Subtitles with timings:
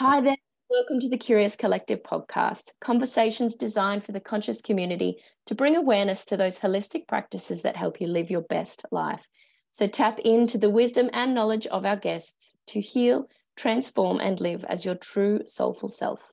[0.00, 0.36] Hi there.
[0.70, 6.24] Welcome to the Curious Collective podcast, conversations designed for the conscious community to bring awareness
[6.24, 9.26] to those holistic practices that help you live your best life.
[9.72, 14.64] So tap into the wisdom and knowledge of our guests to heal, transform, and live
[14.70, 16.32] as your true soulful self.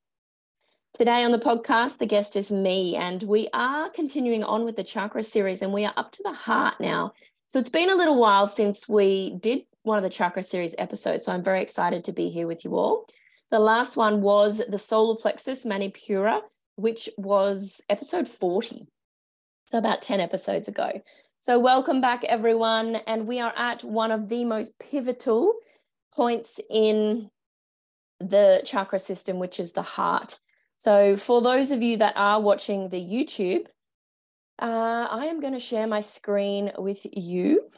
[0.94, 4.84] Today on the podcast, the guest is me, and we are continuing on with the
[4.86, 7.12] chakra series, and we are up to the heart now.
[7.48, 11.26] So it's been a little while since we did one of the chakra series episodes,
[11.26, 13.08] so I'm very excited to be here with you all.
[13.50, 16.42] The last one was the solar plexus manipura,
[16.76, 18.88] which was episode 40.
[19.66, 21.02] So about 10 episodes ago.
[21.40, 22.98] So welcome back, everyone.
[23.08, 25.54] And we are at one of the most pivotal
[26.14, 27.30] points in
[28.20, 30.40] the chakra system, which is the heart.
[30.78, 33.66] So for those of you that are watching the YouTube,
[34.60, 37.70] uh, I am going to share my screen with you.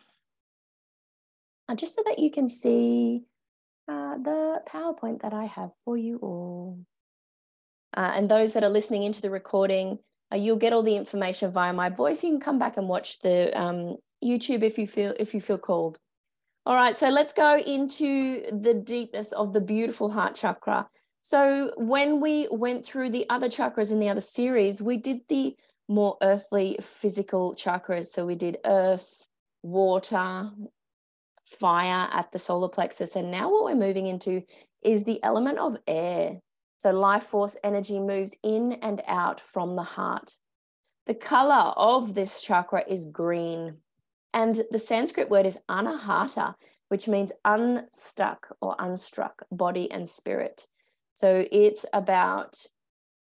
[1.67, 3.25] Uh, just so that you can see
[3.89, 6.79] uh, the PowerPoint that I have for you all.
[7.97, 9.97] Uh, and those that are listening into the recording,
[10.31, 12.23] uh, you'll get all the information via my voice.
[12.23, 15.57] You can come back and watch the um, YouTube if you feel if you feel
[15.57, 15.97] called.
[16.67, 20.87] All right, so let's go into the deepness of the beautiful heart chakra.
[21.21, 25.55] So when we went through the other chakras in the other series, we did the
[25.87, 28.05] more earthly physical chakras.
[28.05, 29.27] So we did earth,
[29.63, 30.51] water,
[31.49, 33.15] fire at the solar plexus.
[33.15, 34.43] And now what we're moving into
[34.81, 36.39] is the element of air.
[36.77, 40.37] So life force energy moves in and out from the heart.
[41.07, 43.77] The color of this chakra is green.
[44.33, 46.55] And the Sanskrit word is anahata,
[46.89, 50.67] which means unstuck or unstruck body and spirit.
[51.15, 52.65] So it's about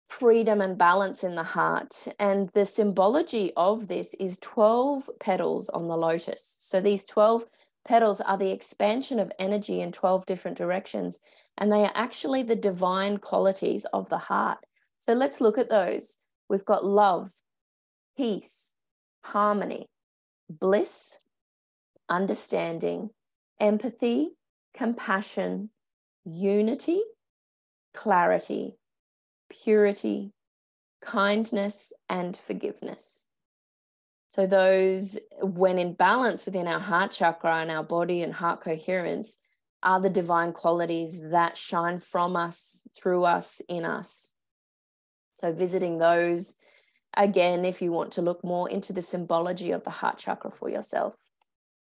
[0.05, 2.07] freedom and balance in the heart.
[2.19, 6.57] And the symbology of this is 12 petals on the lotus.
[6.59, 7.45] So these 12
[7.87, 11.19] petals are the expansion of energy in 12 different directions,
[11.57, 14.59] and they are actually the divine qualities of the heart.
[14.97, 16.17] So let's look at those.
[16.49, 17.31] We've got love,
[18.17, 18.75] peace,
[19.23, 19.87] harmony,
[20.49, 21.17] bliss,
[22.09, 23.09] understanding,
[23.59, 24.31] empathy,
[24.73, 25.69] compassion,
[26.25, 27.01] unity,
[27.93, 28.77] clarity,
[29.49, 30.33] purity,
[31.01, 33.26] kindness, and forgiveness.
[34.29, 39.39] So, those, when in balance within our heart chakra and our body and heart coherence,
[39.83, 44.33] are the divine qualities that shine from us, through us, in us.
[45.33, 46.55] So, visiting those
[47.15, 50.69] again, if you want to look more into the symbology of the heart chakra for
[50.69, 51.15] yourself.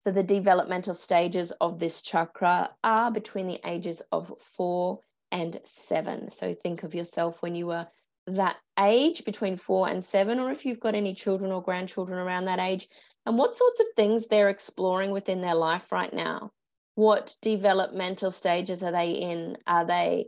[0.00, 5.00] So, the developmental stages of this chakra are between the ages of four
[5.32, 6.30] and seven.
[6.30, 7.86] So, think of yourself when you were
[8.26, 12.46] that age between four and seven, or if you've got any children or grandchildren around
[12.46, 12.88] that age,
[13.26, 16.50] and what sorts of things they're exploring within their life right now.
[16.96, 19.58] What developmental stages are they in?
[19.66, 20.26] Are they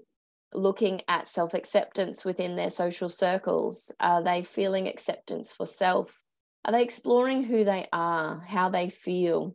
[0.52, 3.92] looking at self acceptance within their social circles?
[4.00, 6.22] Are they feeling acceptance for self?
[6.64, 9.54] Are they exploring who they are, how they feel?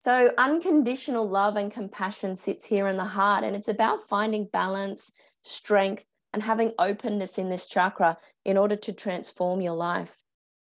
[0.00, 5.12] So, unconditional love and compassion sits here in the heart, and it's about finding balance,
[5.42, 6.04] strength,
[6.36, 8.14] and having openness in this chakra
[8.44, 10.22] in order to transform your life.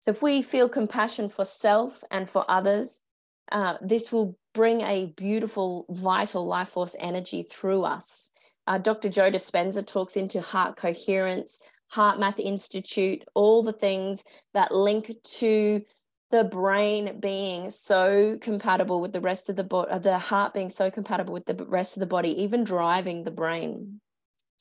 [0.02, 3.02] So, if we feel compassion for self and for others,
[3.50, 8.32] uh, this will bring a beautiful, vital life force energy through us.
[8.68, 9.08] Uh, Dr.
[9.08, 11.62] Joe Dispenza talks into heart coherence,
[11.94, 15.82] HeartMath Institute, all the things that link to
[16.30, 20.92] the brain being so compatible with the rest of the body, the heart being so
[20.92, 24.02] compatible with the rest of the body, even driving the brain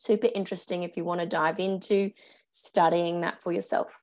[0.02, 2.10] super interesting if you want to dive into
[2.50, 3.98] studying that for yourself.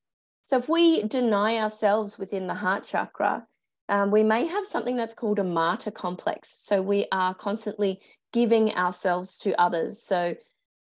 [0.45, 3.45] So, if we deny ourselves within the heart chakra,
[3.87, 6.49] um, we may have something that's called a martyr complex.
[6.49, 8.01] So, we are constantly
[8.33, 10.01] giving ourselves to others.
[10.01, 10.35] So,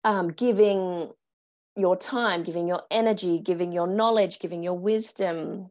[0.03, 1.11] um, giving
[1.75, 5.69] your time, giving your energy, giving your knowledge, giving your wisdom,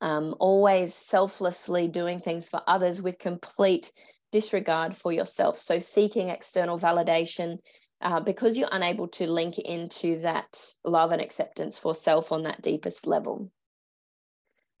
[0.00, 3.92] um, always selflessly doing things for others with complete
[4.32, 5.58] disregard for yourself.
[5.58, 7.58] So, seeking external validation,
[8.00, 12.62] uh, because you're unable to link into that love and acceptance for self on that
[12.62, 13.50] deepest level.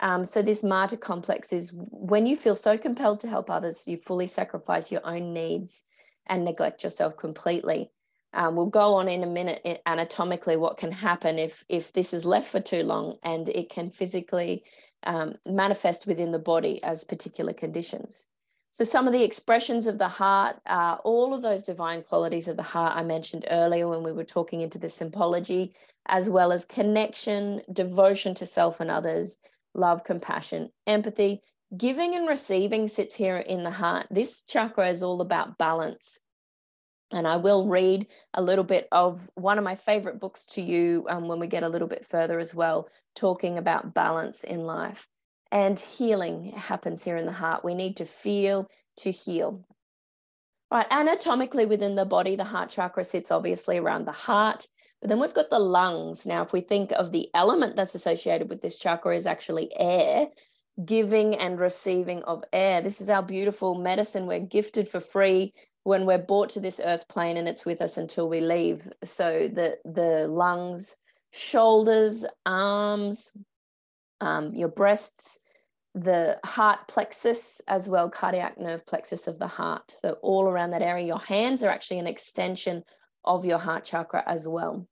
[0.00, 3.96] Um, so, this martyr complex is when you feel so compelled to help others, you
[3.96, 5.84] fully sacrifice your own needs
[6.26, 7.90] and neglect yourself completely.
[8.34, 12.26] Um, we'll go on in a minute anatomically what can happen if if this is
[12.26, 14.64] left for too long, and it can physically
[15.04, 18.26] um, manifest within the body as particular conditions.
[18.76, 22.58] So, some of the expressions of the heart are all of those divine qualities of
[22.58, 25.72] the heart I mentioned earlier when we were talking into the symbology,
[26.08, 29.38] as well as connection, devotion to self and others,
[29.72, 31.40] love, compassion, empathy.
[31.74, 34.08] Giving and receiving sits here in the heart.
[34.10, 36.20] This chakra is all about balance.
[37.10, 41.06] And I will read a little bit of one of my favorite books to you
[41.08, 45.08] um, when we get a little bit further as well, talking about balance in life.
[45.52, 47.64] And healing happens here in the heart.
[47.64, 49.64] We need to feel to heal.
[50.70, 54.66] Right, anatomically within the body, the heart chakra sits obviously around the heart,
[55.00, 56.26] but then we've got the lungs.
[56.26, 60.26] Now, if we think of the element that's associated with this chakra is actually air,
[60.84, 62.80] giving and receiving of air.
[62.80, 64.26] This is our beautiful medicine.
[64.26, 65.54] We're gifted for free
[65.84, 68.90] when we're brought to this earth plane and it's with us until we leave.
[69.02, 70.96] So the the lungs,
[71.32, 73.32] shoulders, arms,
[74.20, 75.40] um, your breasts,
[75.94, 79.90] the heart plexus as well, cardiac nerve plexus of the heart.
[79.90, 82.82] So all around that area, your hands are actually an extension
[83.24, 84.86] of your heart chakra as well.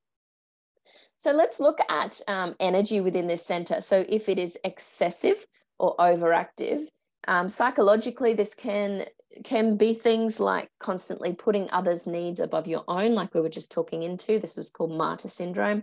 [1.17, 3.81] So let's look at um, energy within this center.
[3.81, 5.47] So if it is excessive
[5.79, 6.87] or overactive,
[7.27, 9.07] um, psychologically, this can
[9.43, 13.73] can be things like constantly putting others' needs above your own, like we were just
[13.73, 14.39] talking into.
[14.39, 15.83] This was called martyr syndrome.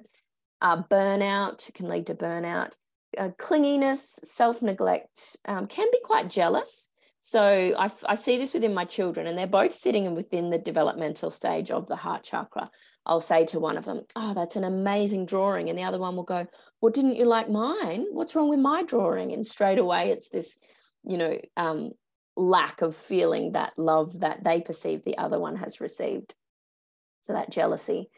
[0.62, 2.78] Uh, burnout can lead to burnout.
[3.18, 6.90] Uh, clinginess, self neglect um, can be quite jealous.
[7.20, 11.30] So I, I see this within my children, and they're both sitting within the developmental
[11.30, 12.70] stage of the heart chakra.
[13.06, 15.70] I'll say to one of them, Oh, that's an amazing drawing.
[15.70, 16.48] And the other one will go,
[16.82, 18.06] Well, didn't you like mine?
[18.12, 19.34] What's wrong with my drawing?
[19.34, 20.60] And straight away, it's this,
[21.04, 21.92] you know, um,
[22.36, 26.34] lack of feeling that love that they perceive the other one has received.
[27.22, 28.10] So that jealousy.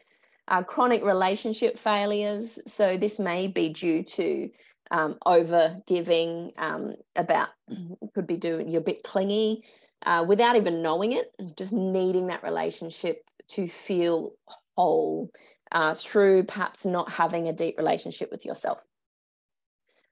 [0.46, 2.58] Uh, chronic relationship failures.
[2.66, 4.50] So this may be due to
[4.90, 7.48] um, over giving, um, about
[8.14, 9.64] could be doing you're a bit clingy
[10.04, 14.32] uh, without even knowing it, just needing that relationship to feel
[14.76, 15.30] whole
[15.72, 18.84] uh, through perhaps not having a deep relationship with yourself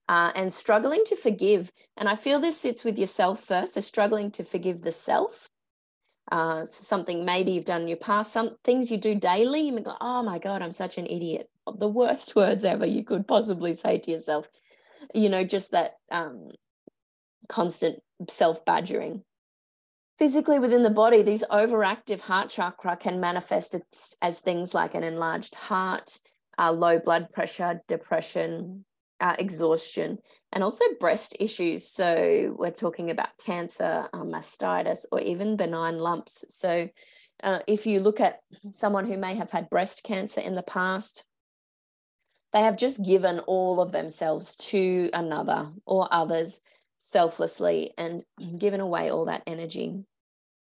[0.09, 1.71] uh, and struggling to forgive.
[1.97, 3.75] And I feel this sits with yourself first.
[3.75, 5.49] So struggling to forgive the self.
[6.31, 9.97] Uh, something maybe you've done in your past, some things you do daily, you go,
[10.01, 11.51] oh my God, I'm such an idiot.
[11.79, 14.49] The worst words ever you could possibly say to yourself.
[15.15, 16.51] You know, just that um,
[17.49, 19.23] constant self badgering.
[20.19, 23.75] Physically within the body, these overactive heart chakra can manifest
[24.21, 26.19] as things like an enlarged heart,
[26.59, 28.85] uh, low blood pressure, depression,
[29.21, 30.19] uh, exhaustion,
[30.53, 31.89] and also breast issues.
[31.89, 36.45] So we're talking about cancer, um, mastitis, or even benign lumps.
[36.49, 36.89] So
[37.43, 38.41] uh, if you look at
[38.73, 41.25] someone who may have had breast cancer in the past,
[42.53, 46.61] they have just given all of themselves to another or others
[46.99, 48.25] selflessly and
[48.59, 50.05] given away all that energy.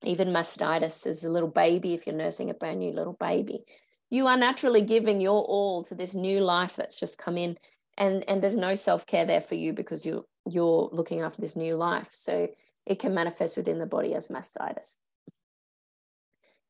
[0.03, 3.63] Even mastitis as a little baby, if you're nursing a brand new little baby,
[4.09, 7.57] you are naturally giving your all to this new life that's just come in
[7.97, 11.75] and and there's no self-care there for you because you're you're looking after this new
[11.75, 12.09] life.
[12.13, 12.49] So
[12.85, 14.97] it can manifest within the body as mastitis.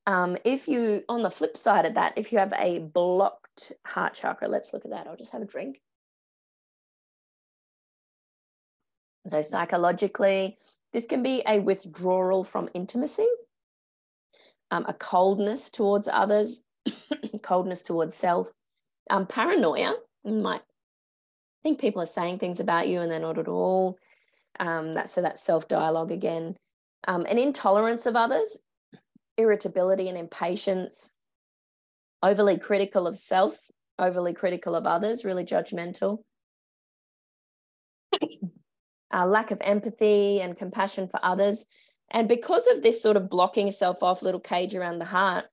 [0.07, 2.79] Um, if you on the flip side of that if you have a
[3.85, 5.79] heart chakra let's look at that i'll just have a drink
[9.27, 10.57] so psychologically
[10.93, 13.27] this can be a withdrawal from intimacy
[14.71, 16.63] um, a coldness towards others
[17.43, 18.51] coldness towards self
[19.09, 20.61] um, paranoia might
[21.61, 23.99] I think people are saying things about you and they're not at all.
[24.59, 26.55] Um, that, so that's self dialogue again.
[27.07, 28.63] Um, an intolerance of others,
[29.37, 31.15] irritability and impatience,
[32.23, 33.57] overly critical of self,
[33.99, 36.19] overly critical of others, really judgmental.
[39.13, 41.65] uh, lack of empathy and compassion for others.
[42.09, 45.45] And because of this sort of blocking yourself off, little cage around the heart,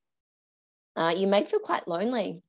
[0.96, 2.42] uh, you may feel quite lonely,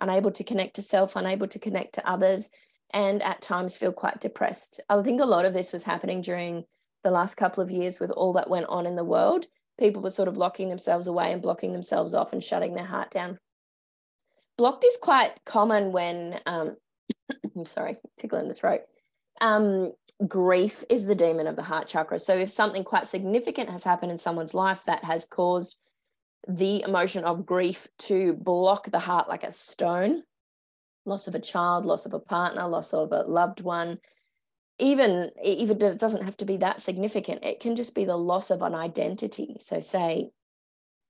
[0.00, 2.50] unable to connect to self, unable to connect to others
[2.92, 4.80] and at times feel quite depressed.
[4.88, 6.64] I think a lot of this was happening during
[7.02, 9.46] the last couple of years with all that went on in the world.
[9.78, 13.10] People were sort of locking themselves away and blocking themselves off and shutting their heart
[13.10, 13.38] down.
[14.56, 16.76] Blocked is quite common when, um,
[17.56, 18.82] I'm sorry, tickle in the throat.
[19.40, 19.92] Um,
[20.28, 22.18] grief is the demon of the heart chakra.
[22.18, 25.78] So if something quite significant has happened in someone's life that has caused
[26.48, 30.22] the emotion of grief to block the heart like a stone,
[31.04, 33.98] loss of a child, loss of a partner, loss of a loved one,
[34.78, 37.44] even even it doesn't have to be that significant.
[37.44, 39.56] It can just be the loss of an identity.
[39.60, 40.30] So, say,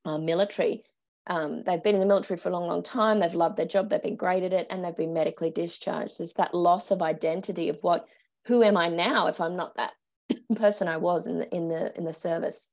[0.05, 0.85] uh, military.
[1.26, 3.21] Um, they've been in the military for a long, long time.
[3.21, 3.88] They've loved their job.
[3.88, 6.19] They've been great at it, and they've been medically discharged.
[6.19, 8.07] There's that loss of identity of what,
[8.47, 9.93] who am I now if I'm not that
[10.57, 12.71] person I was in the in the in the service.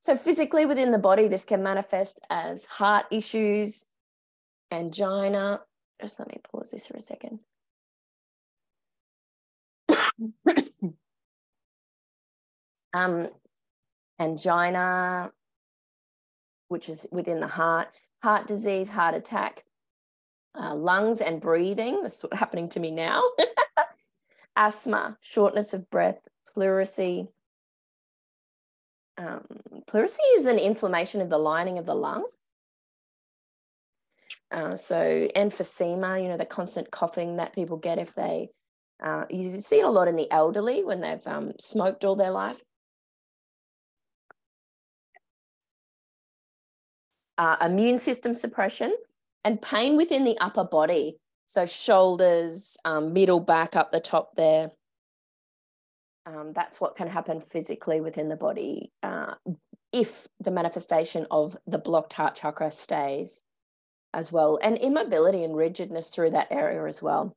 [0.00, 3.86] So physically within the body, this can manifest as heart issues,
[4.72, 5.60] angina.
[6.00, 7.38] Just let me pause this for a second.
[12.92, 13.28] um,
[14.18, 15.30] angina,
[16.72, 17.88] which is within the heart,
[18.22, 19.64] heart disease, heart attack,
[20.58, 22.02] uh, lungs and breathing.
[22.02, 23.22] That's what's happening to me now.
[24.56, 26.18] Asthma, shortness of breath,
[26.54, 27.28] pleurisy.
[29.18, 29.46] Um,
[29.86, 32.24] pleurisy is an inflammation of the lining of the lung.
[34.50, 38.50] Uh, so emphysema, you know, the constant coughing that people get if they,
[39.02, 42.30] uh, you see it a lot in the elderly when they've um, smoked all their
[42.30, 42.62] life.
[47.38, 48.94] Uh, immune system suppression
[49.44, 51.16] and pain within the upper body.
[51.46, 54.70] So shoulders, um, middle back up the top there.
[56.24, 59.34] Um, that's what can happen physically within the body uh,
[59.92, 63.42] if the manifestation of the blocked heart chakra stays
[64.14, 67.34] as well, and immobility and rigidness through that area as well.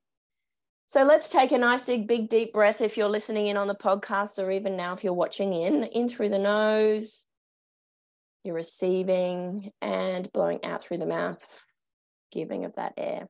[0.87, 3.75] So let's take a nice big, big, deep breath if you're listening in on the
[3.75, 7.25] podcast, or even now if you're watching in, in through the nose,
[8.45, 11.45] you're receiving and blowing out through the mouth,
[12.31, 13.27] giving of that air.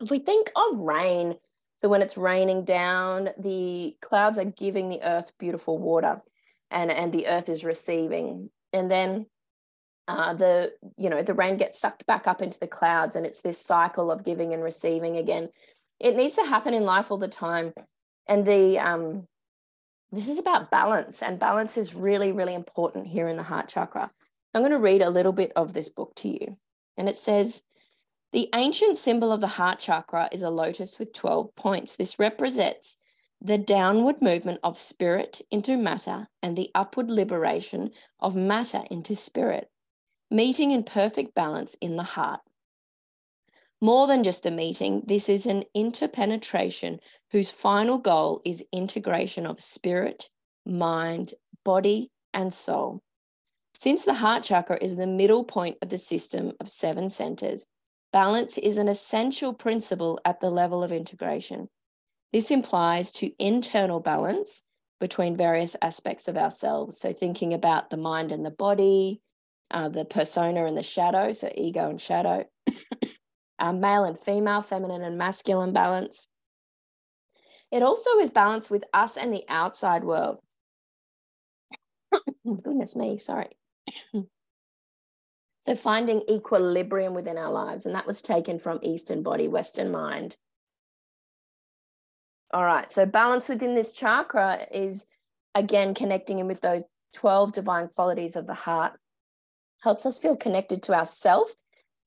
[0.00, 1.36] If we think of rain,
[1.76, 6.20] so when it's raining down, the clouds are giving the earth beautiful water
[6.70, 8.50] and, and the earth is receiving.
[8.72, 9.26] And then
[10.08, 13.42] uh, the you know the rain gets sucked back up into the clouds and it's
[13.42, 15.48] this cycle of giving and receiving again
[16.00, 17.72] it needs to happen in life all the time
[18.26, 19.26] and the um
[20.10, 24.10] this is about balance and balance is really really important here in the heart chakra
[24.54, 26.56] i'm going to read a little bit of this book to you
[26.96, 27.62] and it says
[28.32, 32.98] the ancient symbol of the heart chakra is a lotus with 12 points this represents
[33.40, 37.90] the downward movement of spirit into matter and the upward liberation
[38.20, 39.68] of matter into spirit
[40.32, 42.40] meeting in perfect balance in the heart.
[43.80, 49.60] More than just a meeting, this is an interpenetration whose final goal is integration of
[49.60, 50.30] spirit,
[50.64, 53.02] mind, body, and soul.
[53.74, 57.66] Since the heart chakra is the middle point of the system of seven centers,
[58.12, 61.68] balance is an essential principle at the level of integration.
[62.32, 64.64] This implies to internal balance
[65.00, 66.98] between various aspects of ourselves.
[66.98, 69.20] So, thinking about the mind and the body,
[69.70, 72.44] uh, the persona and the shadow, so ego and shadow,
[73.58, 76.28] uh, male and female, feminine and masculine balance.
[77.70, 80.40] It also is balanced with us and the outside world.
[82.44, 83.48] Goodness me, sorry.
[85.60, 90.36] so finding equilibrium within our lives, and that was taken from Eastern body, Western mind.
[92.52, 95.06] All right, so balance within this chakra is
[95.54, 96.84] again connecting in with those
[97.14, 98.92] 12 divine qualities of the heart
[99.82, 101.50] helps us feel connected to ourself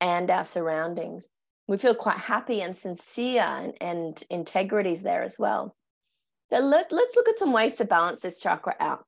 [0.00, 1.28] and our surroundings.
[1.68, 5.74] We feel quite happy and sincere, and, and integrity is there as well.
[6.48, 9.04] So let, let's look at some ways to balance this chakra out.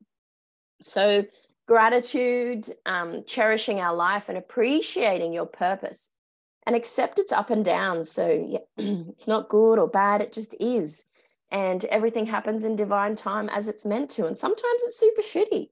[0.83, 1.25] So,
[1.69, 6.11] gratitude, um, cherishing our life, and appreciating your purpose,
[6.67, 8.11] and accept its up and downs.
[8.11, 8.59] So, yeah,
[9.11, 11.05] it's not good or bad, it just is.
[11.51, 14.27] And everything happens in divine time as it's meant to.
[14.27, 15.69] And sometimes it's super shitty.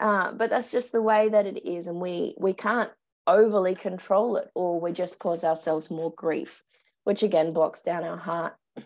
[0.00, 2.90] Uh, but that's just the way that it is, and we we can't
[3.26, 6.62] overly control it, or we just cause ourselves more grief,
[7.04, 8.54] which again blocks down our heart.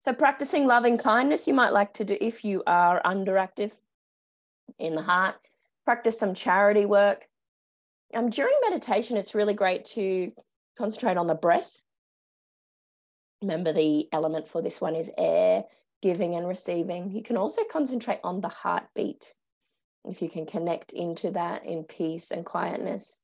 [0.00, 3.72] So practicing loving kindness, you might like to do if you are underactive
[4.78, 5.34] in the heart.
[5.86, 7.26] Practice some charity work.
[8.12, 10.32] Um, during meditation, it's really great to
[10.76, 11.80] concentrate on the breath.
[13.40, 15.64] Remember, the element for this one is air,
[16.02, 17.10] giving and receiving.
[17.12, 19.32] You can also concentrate on the heartbeat
[20.04, 23.20] if you can connect into that in peace and quietness.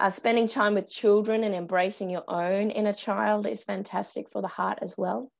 [0.00, 4.48] Uh, spending time with children and embracing your own inner child is fantastic for the
[4.48, 5.30] heart as well.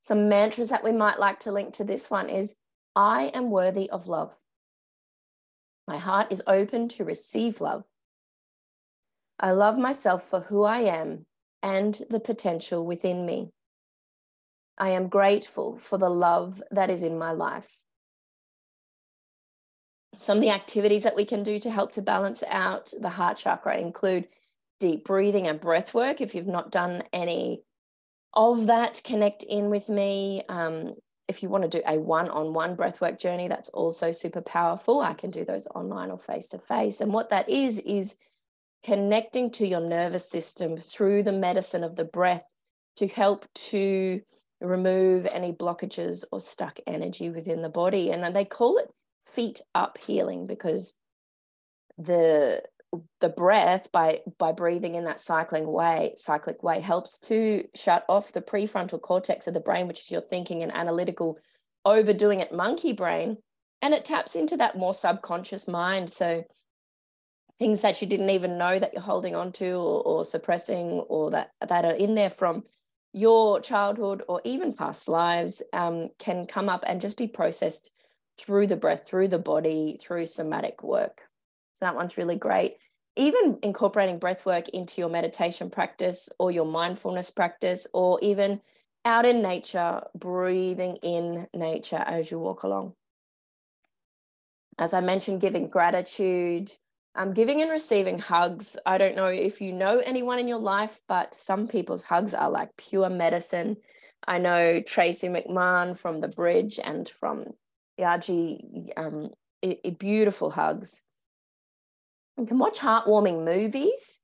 [0.00, 2.56] Some mantras that we might like to link to this one is
[2.96, 4.36] I am worthy of love.
[5.88, 7.82] My heart is open to receive love.
[9.40, 11.26] I love myself for who I am
[11.64, 13.50] and the potential within me.
[14.76, 17.76] I am grateful for the love that is in my life
[20.18, 23.36] some of the activities that we can do to help to balance out the heart
[23.36, 24.26] chakra include
[24.80, 26.20] deep breathing and breath work.
[26.20, 27.62] If you've not done any
[28.34, 30.42] of that, connect in with me.
[30.48, 30.94] Um,
[31.28, 35.00] if you want to do a one on one breathwork journey, that's also super powerful.
[35.00, 37.00] I can do those online or face to face.
[37.00, 38.16] And what that is, is
[38.82, 42.44] connecting to your nervous system through the medicine of the breath
[42.96, 44.20] to help to
[44.60, 48.10] remove any blockages or stuck energy within the body.
[48.10, 48.90] And they call it
[49.26, 50.94] feet up healing because
[51.98, 52.62] the
[53.20, 58.32] the breath by by breathing in that cycling way cyclic way helps to shut off
[58.32, 61.38] the prefrontal cortex of the brain which is your thinking and analytical
[61.84, 63.36] overdoing it monkey brain
[63.82, 66.42] and it taps into that more subconscious mind so
[67.58, 71.30] things that you didn't even know that you're holding on to or, or suppressing or
[71.30, 72.62] that that are in there from
[73.12, 77.90] your childhood or even past lives um, can come up and just be processed
[78.38, 81.27] through the breath, through the body, through somatic work.
[81.78, 82.78] So that one's really great.
[83.14, 88.60] Even incorporating breath work into your meditation practice or your mindfulness practice, or even
[89.04, 92.94] out in nature, breathing in nature as you walk along.
[94.76, 96.72] As I mentioned, giving gratitude,
[97.14, 98.76] um, giving and receiving hugs.
[98.84, 102.50] I don't know if you know anyone in your life, but some people's hugs are
[102.50, 103.76] like pure medicine.
[104.26, 107.46] I know Tracy McMahon from The Bridge and from
[108.00, 109.30] Yaji, um,
[109.98, 111.04] beautiful hugs.
[112.38, 114.20] You can watch heartwarming movies.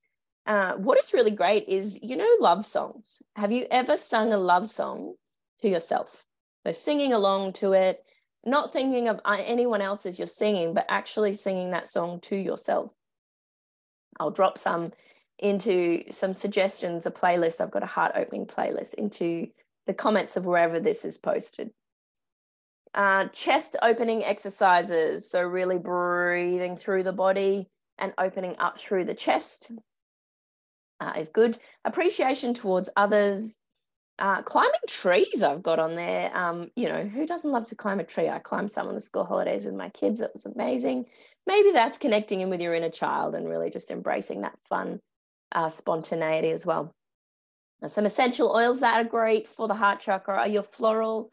[0.47, 3.23] Uh, what is really great is, you know, love songs.
[3.35, 5.14] Have you ever sung a love song
[5.59, 6.25] to yourself?
[6.64, 8.04] So singing along to it,
[8.44, 12.37] not thinking of uh, anyone else as you're singing, but actually singing that song to
[12.37, 12.92] yourself.
[14.21, 14.92] I'll drop some
[15.40, 17.61] into some suggestions, a playlist.
[17.61, 19.49] I've got a heart opening playlist into
[19.87, 21.71] the comments of wherever this is posted.
[22.94, 25.28] Uh, chest opening exercises.
[25.28, 27.68] So, really breathing through the body
[27.99, 29.71] and opening up through the chest
[31.01, 31.59] uh, is good.
[31.85, 33.59] Appreciation towards others.
[34.19, 36.37] Uh, climbing trees, I've got on there.
[36.37, 38.29] Um, you know, who doesn't love to climb a tree?
[38.29, 40.21] I climbed some on the school holidays with my kids.
[40.21, 41.07] It was amazing.
[41.47, 45.01] Maybe that's connecting in with your inner child and really just embracing that fun
[45.51, 46.95] uh, spontaneity as well.
[47.83, 51.31] Now, some essential oils that are great for the heart chakra are your floral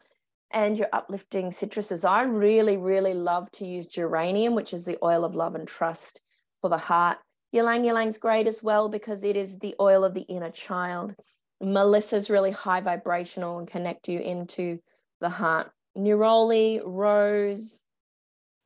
[0.50, 2.06] and your uplifting citruses.
[2.06, 6.20] I really, really love to use geranium, which is the oil of love and trust
[6.62, 7.18] for the heart.
[7.52, 11.14] Ylang ylang's great as well because it is the oil of the inner child.
[11.60, 14.78] Melissa's really high vibrational and connect you into
[15.20, 15.70] the heart.
[15.96, 17.84] Neroli, rose,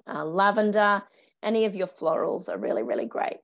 [0.07, 1.03] uh, lavender,
[1.43, 3.39] any of your florals are really, really great.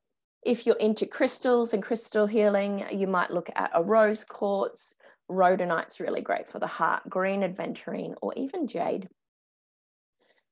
[0.44, 4.96] If you're into crystals and crystal healing, you might look at a rose quartz.
[5.30, 9.08] Rhodonite's really great for the heart, green aventurine, or even jade.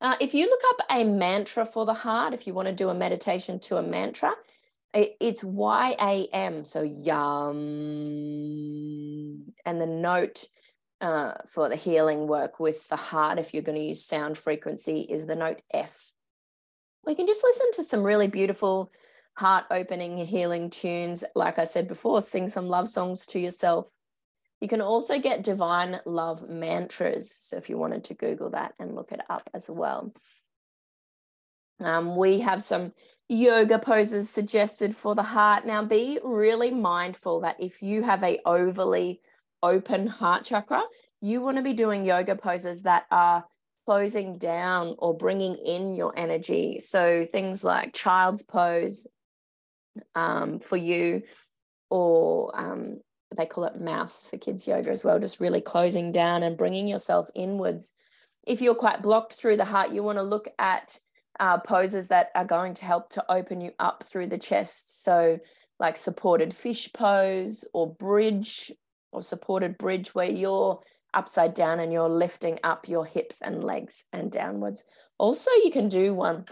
[0.00, 2.88] Uh, if you look up a mantra for the heart, if you want to do
[2.88, 4.32] a meditation to a mantra,
[4.94, 7.56] it, it's YAM, so yum.
[9.66, 10.46] And the note
[11.00, 15.00] uh, for the healing work with the heart, if you're going to use sound frequency,
[15.02, 16.12] is the note F.
[17.04, 18.90] We can just listen to some really beautiful
[19.36, 21.24] heart opening healing tunes.
[21.34, 23.90] Like I said before, sing some love songs to yourself.
[24.60, 27.34] You can also get divine love mantras.
[27.34, 30.12] So if you wanted to Google that and look it up as well.
[31.80, 32.92] Um, we have some
[33.28, 35.64] yoga poses suggested for the heart.
[35.64, 39.20] Now be really mindful that if you have a overly
[39.62, 40.82] open heart chakra,
[41.22, 43.46] you want to be doing yoga poses that are
[43.86, 46.80] closing down or bringing in your energy.
[46.80, 49.06] So things like child's pose
[50.14, 51.22] um, for you,
[51.88, 53.00] or um,
[53.36, 56.88] they call it mouse for kids yoga as well, just really closing down and bringing
[56.88, 57.94] yourself inwards.
[58.46, 60.98] If you're quite blocked through the heart, you want to look at
[61.38, 65.04] uh, poses that are going to help to open you up through the chest.
[65.04, 65.38] So,
[65.78, 68.70] like supported fish pose or bridge
[69.12, 70.80] or supported bridge, where you're
[71.14, 74.84] upside down and you're lifting up your hips and legs and downwards.
[75.18, 76.44] Also, you can do one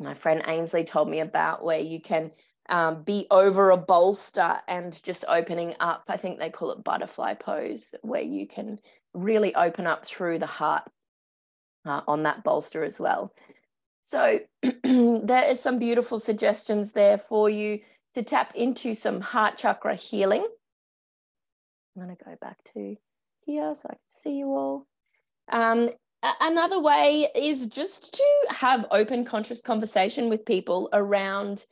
[0.00, 2.30] my friend Ainsley told me about where you can
[2.70, 6.04] um, be over a bolster and just opening up.
[6.08, 8.78] I think they call it butterfly pose, where you can
[9.12, 10.84] really open up through the heart
[11.84, 13.32] uh, on that bolster as well.
[14.02, 14.40] So
[14.84, 17.80] there is some beautiful suggestions there for you
[18.14, 20.46] to tap into some heart chakra healing.
[21.96, 22.96] I'm going to go back to
[23.44, 24.86] here so I can see you all.
[25.50, 25.90] Um,
[26.40, 31.66] another way is just to have open conscious conversation with people around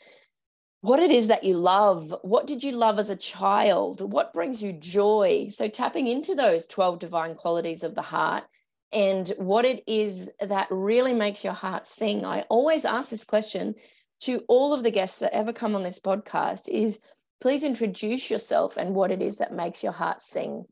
[0.81, 2.15] what it is that you love.
[2.23, 4.01] What did you love as a child?
[4.01, 5.49] What brings you joy?
[5.51, 8.45] So, tapping into those 12 divine qualities of the heart
[8.93, 12.25] and what it is that really makes your heart sing.
[12.25, 13.75] I always ask this question
[14.21, 16.99] to all of the guests that ever come on this podcast is
[17.41, 20.65] please introduce yourself and what it is that makes your heart sing.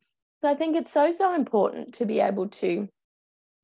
[0.42, 2.88] So I think it's so, so important to be able to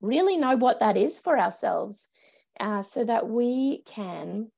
[0.01, 2.09] really know what that is for ourselves
[2.61, 4.51] uh, so that we can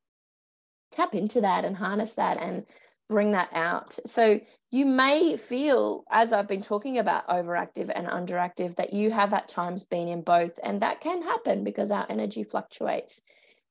[0.94, 2.64] tap into that and harness that and
[3.09, 3.98] bring that out.
[4.07, 9.33] So you may feel, as I've been talking about overactive and underactive, that you have
[9.33, 10.59] at times been in both.
[10.62, 13.20] And that can happen because our energy fluctuates.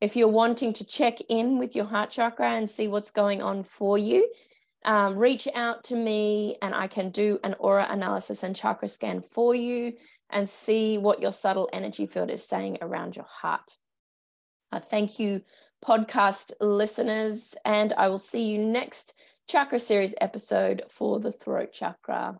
[0.01, 3.63] If you're wanting to check in with your heart chakra and see what's going on
[3.63, 4.29] for you,
[4.85, 9.21] um, reach out to me and I can do an aura analysis and chakra scan
[9.21, 9.93] for you
[10.29, 13.77] and see what your subtle energy field is saying around your heart.
[14.71, 15.41] Uh, thank you
[15.83, 17.55] podcast listeners.
[17.65, 19.15] And I will see you next
[19.47, 22.39] chakra series episode for the throat chakra.